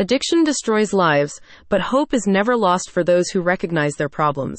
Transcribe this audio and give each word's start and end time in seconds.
Addiction 0.00 0.44
destroys 0.44 0.94
lives, 0.94 1.42
but 1.68 1.82
hope 1.82 2.14
is 2.14 2.26
never 2.26 2.56
lost 2.56 2.88
for 2.88 3.04
those 3.04 3.28
who 3.28 3.42
recognize 3.42 3.96
their 3.96 4.08
problems. 4.08 4.58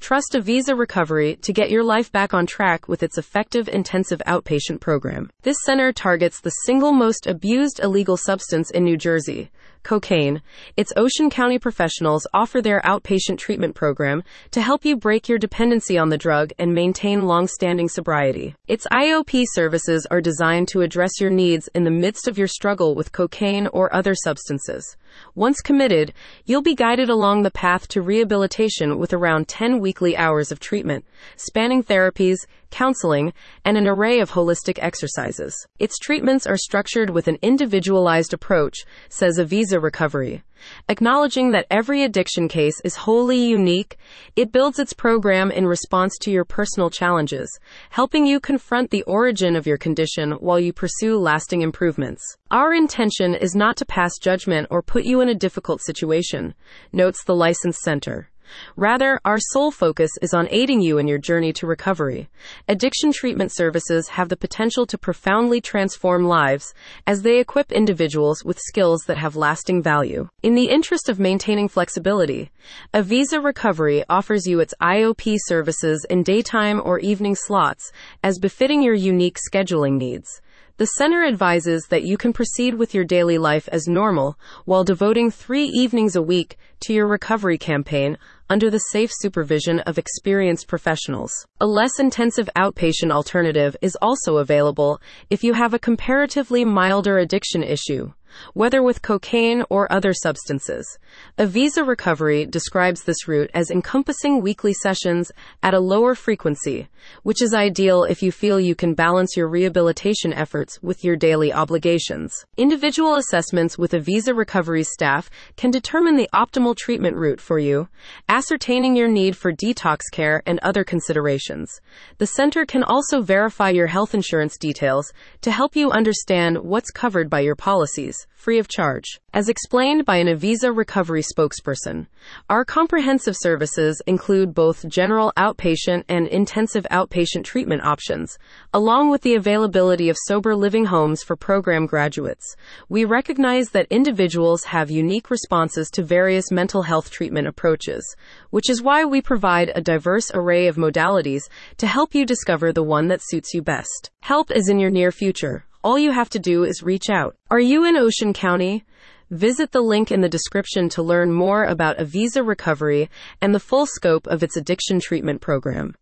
Trust 0.00 0.32
Avisa 0.32 0.78
Recovery 0.78 1.36
to 1.42 1.52
get 1.52 1.68
your 1.68 1.84
life 1.84 2.10
back 2.10 2.32
on 2.32 2.46
track 2.46 2.88
with 2.88 3.02
its 3.02 3.18
effective 3.18 3.68
intensive 3.68 4.22
outpatient 4.26 4.80
program. 4.80 5.28
This 5.42 5.58
center 5.66 5.92
targets 5.92 6.40
the 6.40 6.62
single 6.64 6.92
most 6.92 7.26
abused 7.26 7.80
illegal 7.80 8.16
substance 8.16 8.70
in 8.70 8.82
New 8.82 8.96
Jersey, 8.96 9.50
cocaine. 9.82 10.42
Its 10.76 10.92
Ocean 10.96 11.30
County 11.30 11.58
professionals 11.58 12.26
offer 12.32 12.60
their 12.60 12.80
outpatient 12.82 13.38
treatment 13.38 13.74
program 13.74 14.22
to 14.50 14.62
help 14.62 14.84
you 14.84 14.96
break 14.96 15.28
your 15.28 15.38
dependency 15.38 15.98
on 15.98 16.08
the 16.08 16.18
drug 16.18 16.52
and 16.58 16.74
maintain 16.74 17.22
long-standing 17.22 17.88
sobriety. 17.88 18.54
Its 18.66 18.86
IOP 18.92 19.44
services 19.52 20.06
are 20.10 20.20
designed 20.20 20.68
to 20.68 20.82
address 20.82 21.20
your 21.20 21.30
needs 21.30 21.68
in 21.74 21.84
the 21.84 21.90
midst 21.90 22.28
of 22.28 22.38
your 22.38 22.48
struggle 22.48 22.94
with 22.94 23.12
cocaine 23.12 23.66
or 23.68 23.94
other 23.94 24.14
substances. 24.14 24.96
Once 25.34 25.60
committed, 25.60 26.12
you'll 26.44 26.62
be 26.62 26.74
guided 26.74 27.08
along 27.08 27.42
the 27.42 27.50
path 27.50 27.88
to 27.88 28.02
rehabilitation 28.02 28.98
with 28.98 29.12
around 29.12 29.48
10 29.48 29.80
weekly 29.80 30.16
hours 30.16 30.52
of 30.52 30.60
treatment, 30.60 31.04
spanning 31.36 31.82
therapies, 31.82 32.36
counseling, 32.70 33.32
and 33.64 33.76
an 33.76 33.86
array 33.86 34.20
of 34.20 34.32
holistic 34.32 34.78
exercises. 34.80 35.66
Its 35.78 35.98
treatments 35.98 36.46
are 36.46 36.56
structured 36.56 37.10
with 37.10 37.28
an 37.28 37.38
individualized 37.40 38.34
approach, 38.34 38.78
says 39.08 39.38
Avisa 39.68 39.82
Recovery. 39.82 40.42
Acknowledging 40.88 41.52
that 41.52 41.66
every 41.70 42.02
addiction 42.02 42.48
case 42.48 42.80
is 42.84 42.96
wholly 42.96 43.38
unique, 43.38 43.96
it 44.34 44.52
builds 44.52 44.78
its 44.78 44.92
program 44.92 45.50
in 45.50 45.66
response 45.66 46.16
to 46.18 46.30
your 46.30 46.44
personal 46.44 46.90
challenges, 46.90 47.48
helping 47.90 48.26
you 48.26 48.40
confront 48.40 48.90
the 48.90 49.02
origin 49.02 49.56
of 49.56 49.66
your 49.66 49.78
condition 49.78 50.32
while 50.32 50.58
you 50.58 50.72
pursue 50.72 51.16
lasting 51.18 51.62
improvements. 51.62 52.22
Our 52.50 52.74
intention 52.74 53.34
is 53.34 53.54
not 53.54 53.76
to 53.78 53.86
pass 53.86 54.18
judgment 54.20 54.68
or 54.70 54.82
put 54.82 55.04
you 55.04 55.20
in 55.20 55.28
a 55.28 55.34
difficult 55.34 55.82
situation, 55.82 56.54
notes 56.92 57.24
the 57.24 57.34
licensed 57.34 57.80
center. 57.80 58.30
Rather, 58.76 59.20
our 59.24 59.38
sole 59.38 59.70
focus 59.70 60.10
is 60.22 60.34
on 60.34 60.48
aiding 60.50 60.80
you 60.80 60.98
in 60.98 61.08
your 61.08 61.18
journey 61.18 61.52
to 61.52 61.66
recovery. 61.66 62.28
Addiction 62.68 63.12
treatment 63.12 63.52
services 63.52 64.08
have 64.08 64.28
the 64.28 64.36
potential 64.36 64.86
to 64.86 64.98
profoundly 64.98 65.60
transform 65.60 66.26
lives 66.26 66.74
as 67.06 67.22
they 67.22 67.38
equip 67.38 67.72
individuals 67.72 68.44
with 68.44 68.58
skills 68.58 69.02
that 69.06 69.18
have 69.18 69.36
lasting 69.36 69.82
value. 69.82 70.28
In 70.42 70.54
the 70.54 70.68
interest 70.68 71.08
of 71.08 71.18
maintaining 71.18 71.68
flexibility, 71.68 72.50
Avisa 72.94 73.42
Recovery 73.42 74.04
offers 74.08 74.46
you 74.46 74.60
its 74.60 74.74
IOP 74.80 75.36
services 75.46 76.06
in 76.08 76.22
daytime 76.22 76.80
or 76.84 76.98
evening 76.98 77.34
slots 77.34 77.92
as 78.22 78.38
befitting 78.38 78.82
your 78.82 78.94
unique 78.94 79.38
scheduling 79.38 79.98
needs. 79.98 80.40
The 80.78 80.86
center 80.86 81.24
advises 81.24 81.86
that 81.90 82.04
you 82.04 82.16
can 82.16 82.32
proceed 82.32 82.76
with 82.76 82.94
your 82.94 83.02
daily 83.02 83.36
life 83.36 83.68
as 83.72 83.88
normal 83.88 84.38
while 84.64 84.84
devoting 84.84 85.28
three 85.28 85.64
evenings 85.64 86.14
a 86.14 86.22
week 86.22 86.56
to 86.82 86.92
your 86.92 87.08
recovery 87.08 87.58
campaign 87.58 88.16
under 88.50 88.70
the 88.70 88.78
safe 88.78 89.10
supervision 89.12 89.80
of 89.80 89.98
experienced 89.98 90.68
professionals. 90.68 91.32
A 91.60 91.66
less 91.66 91.98
intensive 91.98 92.48
outpatient 92.56 93.10
alternative 93.10 93.76
is 93.82 93.96
also 94.00 94.38
available 94.38 95.00
if 95.30 95.44
you 95.44 95.54
have 95.54 95.74
a 95.74 95.78
comparatively 95.78 96.64
milder 96.64 97.18
addiction 97.18 97.62
issue 97.62 98.12
whether 98.54 98.82
with 98.82 99.02
cocaine 99.02 99.64
or 99.68 99.90
other 99.92 100.12
substances. 100.12 100.98
Avisa 101.38 101.86
Recovery 101.86 102.46
describes 102.46 103.02
this 103.02 103.26
route 103.26 103.50
as 103.54 103.70
encompassing 103.70 104.40
weekly 104.42 104.72
sessions 104.72 105.32
at 105.62 105.74
a 105.74 105.80
lower 105.80 106.14
frequency, 106.14 106.88
which 107.22 107.42
is 107.42 107.54
ideal 107.54 108.04
if 108.04 108.22
you 108.22 108.30
feel 108.30 108.60
you 108.60 108.74
can 108.74 108.94
balance 108.94 109.36
your 109.36 109.48
rehabilitation 109.48 110.32
efforts 110.32 110.82
with 110.82 111.04
your 111.04 111.16
daily 111.16 111.52
obligations. 111.52 112.44
Individual 112.56 113.16
assessments 113.16 113.78
with 113.78 113.92
Avisa 113.92 114.36
Recovery 114.36 114.84
staff 114.84 115.30
can 115.56 115.70
determine 115.70 116.16
the 116.16 116.28
optimal 116.34 116.76
treatment 116.76 117.16
route 117.16 117.40
for 117.40 117.58
you, 117.58 117.88
ascertaining 118.28 118.96
your 118.96 119.08
need 119.08 119.36
for 119.36 119.52
detox 119.52 120.02
care 120.12 120.42
and 120.46 120.58
other 120.60 120.84
considerations. 120.84 121.80
The 122.18 122.26
center 122.26 122.64
can 122.64 122.82
also 122.82 123.20
verify 123.20 123.70
your 123.70 123.88
health 123.88 124.14
insurance 124.14 124.56
details 124.56 125.12
to 125.40 125.50
help 125.50 125.74
you 125.74 125.90
understand 125.90 126.58
what's 126.58 126.90
covered 126.90 127.28
by 127.28 127.40
your 127.40 127.56
policies 127.56 128.26
free 128.34 128.58
of 128.58 128.68
charge. 128.68 129.20
As 129.34 129.48
explained 129.48 130.06
by 130.06 130.16
an 130.16 130.26
Avisa 130.26 130.74
recovery 130.74 131.22
spokesperson, 131.22 132.06
our 132.48 132.64
comprehensive 132.64 133.36
services 133.36 134.00
include 134.06 134.54
both 134.54 134.88
general 134.88 135.32
outpatient 135.36 136.04
and 136.08 136.26
intensive 136.28 136.86
outpatient 136.90 137.44
treatment 137.44 137.84
options, 137.84 138.38
along 138.72 139.10
with 139.10 139.22
the 139.22 139.34
availability 139.34 140.08
of 140.08 140.16
sober 140.24 140.56
living 140.56 140.86
homes 140.86 141.22
for 141.22 141.36
program 141.36 141.84
graduates. 141.84 142.56
We 142.88 143.04
recognize 143.04 143.70
that 143.70 143.86
individuals 143.90 144.64
have 144.64 144.90
unique 144.90 145.30
responses 145.30 145.90
to 145.90 146.02
various 146.02 146.50
mental 146.50 146.82
health 146.82 147.10
treatment 147.10 147.48
approaches, 147.48 148.16
which 148.50 148.70
is 148.70 148.82
why 148.82 149.04
we 149.04 149.20
provide 149.20 149.72
a 149.74 149.82
diverse 149.82 150.30
array 150.32 150.68
of 150.68 150.76
modalities 150.76 151.42
to 151.76 151.86
help 151.86 152.14
you 152.14 152.24
discover 152.24 152.72
the 152.72 152.82
one 152.82 153.08
that 153.08 153.20
suits 153.22 153.52
you 153.52 153.62
best. 153.62 154.10
Help 154.20 154.50
is 154.50 154.68
in 154.68 154.78
your 154.78 154.90
near 154.90 155.12
future. 155.12 155.67
All 155.88 155.98
you 155.98 156.12
have 156.12 156.28
to 156.30 156.38
do 156.38 156.64
is 156.64 156.82
reach 156.82 157.08
out. 157.08 157.34
Are 157.50 157.58
you 157.58 157.86
in 157.86 157.96
Ocean 157.96 158.34
County? 158.34 158.84
Visit 159.30 159.72
the 159.72 159.80
link 159.80 160.12
in 160.12 160.20
the 160.20 160.28
description 160.28 160.90
to 160.90 161.02
learn 161.02 161.32
more 161.32 161.64
about 161.64 161.96
Avisa 161.96 162.46
Recovery 162.46 163.08
and 163.40 163.54
the 163.54 163.58
full 163.58 163.86
scope 163.86 164.26
of 164.26 164.42
its 164.42 164.54
addiction 164.54 165.00
treatment 165.00 165.40
program. 165.40 165.94